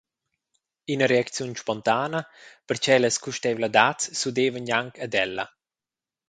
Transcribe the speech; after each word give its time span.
Ina 0.93 1.05
reacziun 1.09 1.53
spontana, 1.63 2.21
pertgei 2.67 2.97
las 3.01 3.17
custeivladads 3.23 4.03
s’udevan 4.19 4.67
gnanc 4.67 4.93
ad 5.05 5.13
ella. 5.23 5.45